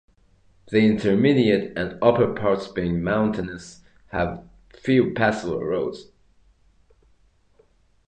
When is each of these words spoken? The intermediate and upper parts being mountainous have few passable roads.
The 0.69 0.79
intermediate 0.79 1.77
and 1.77 1.99
upper 2.01 2.33
parts 2.33 2.67
being 2.67 3.03
mountainous 3.03 3.81
have 4.07 4.41
few 4.73 5.13
passable 5.13 5.63
roads. 5.63 6.07